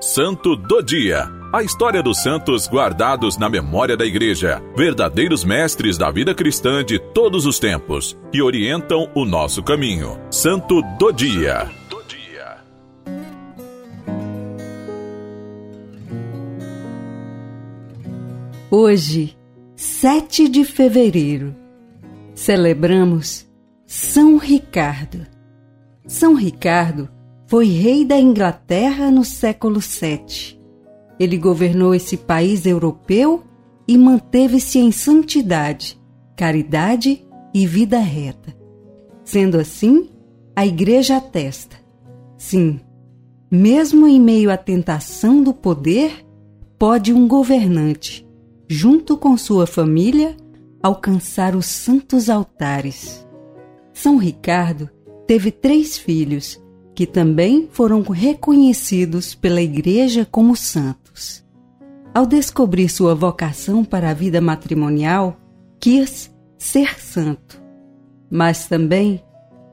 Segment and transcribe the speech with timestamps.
[0.00, 1.26] Santo do Dia.
[1.50, 6.98] A história dos santos guardados na memória da Igreja, verdadeiros mestres da vida cristã de
[6.98, 10.20] todos os tempos, que orientam o nosso caminho.
[10.30, 11.70] Santo do Dia.
[18.70, 19.34] Hoje,
[19.74, 21.56] 7 de fevereiro,
[22.34, 23.48] celebramos
[23.86, 25.26] São Ricardo.
[26.06, 27.15] São Ricardo
[27.46, 30.60] foi rei da Inglaterra no século VII.
[31.18, 33.42] Ele governou esse país europeu
[33.86, 35.98] e manteve-se em santidade,
[36.36, 38.54] caridade e vida reta.
[39.24, 40.10] Sendo assim,
[40.54, 41.76] a Igreja atesta:
[42.36, 42.80] sim,
[43.50, 46.26] mesmo em meio à tentação do poder,
[46.76, 48.28] pode um governante,
[48.68, 50.36] junto com sua família,
[50.82, 53.26] alcançar os santos altares.
[53.92, 54.90] São Ricardo
[55.26, 56.60] teve três filhos
[56.96, 61.44] que também foram reconhecidos pela Igreja como santos.
[62.14, 65.38] Ao descobrir sua vocação para a vida matrimonial,
[65.78, 67.62] quis ser santo,
[68.30, 69.22] mas também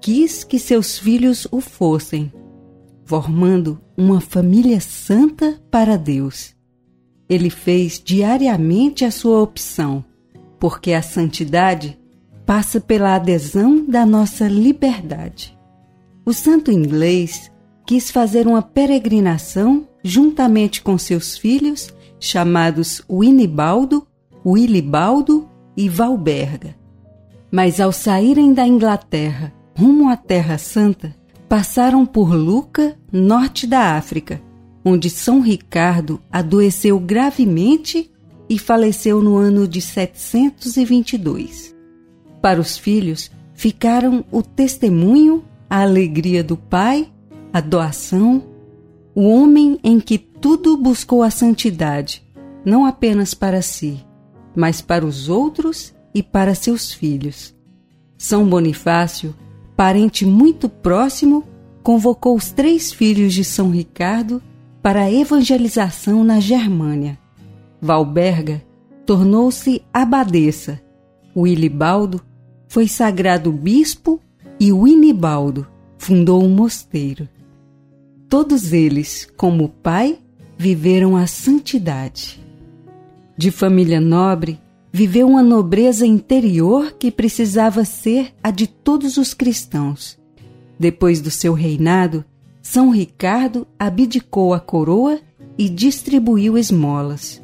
[0.00, 2.32] quis que seus filhos o fossem,
[3.04, 6.56] formando uma família santa para Deus.
[7.28, 10.04] Ele fez diariamente a sua opção,
[10.58, 11.96] porque a santidade
[12.44, 15.56] passa pela adesão da nossa liberdade.
[16.24, 17.50] O santo inglês
[17.84, 24.06] quis fazer uma peregrinação juntamente com seus filhos, chamados Winibaldo,
[24.46, 26.76] Willibaldo e Valberga.
[27.50, 31.14] Mas ao saírem da Inglaterra rumo à Terra Santa,
[31.48, 34.40] passaram por Luca, norte da África,
[34.84, 38.10] onde São Ricardo adoeceu gravemente
[38.48, 41.74] e faleceu no ano de 722.
[42.40, 47.10] Para os filhos ficaram o testemunho a alegria do Pai,
[47.50, 48.44] a doação,
[49.14, 52.22] o homem em que tudo buscou a santidade,
[52.62, 54.04] não apenas para si,
[54.54, 57.54] mas para os outros e para seus filhos.
[58.18, 59.34] São Bonifácio,
[59.74, 61.42] parente muito próximo,
[61.82, 64.42] convocou os três filhos de São Ricardo
[64.82, 67.18] para a evangelização na Germânia.
[67.80, 68.62] Valberga
[69.06, 70.82] tornou-se abadesa.
[71.34, 72.20] Wilibaldo
[72.68, 74.20] foi sagrado bispo
[74.58, 75.66] e Winibaldo
[75.98, 77.28] fundou um mosteiro.
[78.28, 80.18] Todos eles, como pai,
[80.56, 82.40] viveram a santidade.
[83.36, 84.60] De família nobre,
[84.92, 90.18] viveu uma nobreza interior que precisava ser a de todos os cristãos.
[90.78, 92.24] Depois do seu reinado,
[92.60, 95.20] São Ricardo abdicou a coroa
[95.56, 97.42] e distribuiu esmolas.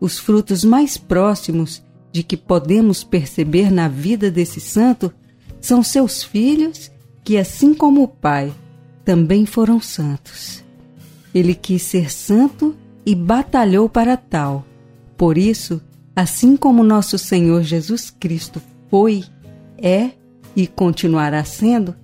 [0.00, 1.82] Os frutos mais próximos
[2.12, 5.12] de que podemos perceber na vida desse santo
[5.60, 6.90] são seus filhos
[7.22, 8.52] que, assim como o Pai,
[9.04, 10.64] também foram santos.
[11.34, 14.64] Ele quis ser santo e batalhou para tal.
[15.16, 15.80] Por isso,
[16.16, 18.60] assim como nosso Senhor Jesus Cristo
[18.90, 19.24] foi,
[19.78, 20.10] é
[20.56, 21.94] e continuará sendo,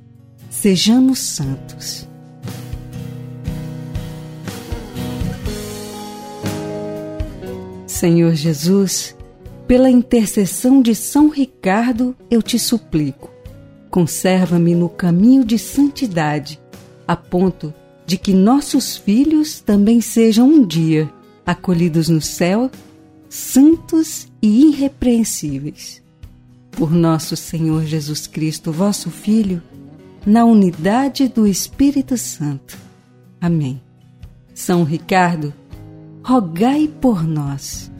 [0.50, 2.06] sejamos santos.
[7.86, 9.16] Senhor Jesus,
[9.66, 13.35] pela intercessão de São Ricardo, eu te suplico
[13.91, 16.60] Conserva-me no caminho de santidade,
[17.06, 17.72] a ponto
[18.04, 21.10] de que nossos filhos também sejam um dia
[21.44, 22.70] acolhidos no céu,
[23.28, 26.02] santos e irrepreensíveis.
[26.72, 29.62] Por nosso Senhor Jesus Cristo, vosso Filho,
[30.26, 32.76] na unidade do Espírito Santo.
[33.41, 33.80] Amém.
[34.54, 35.54] São Ricardo,
[36.22, 37.91] rogai por nós.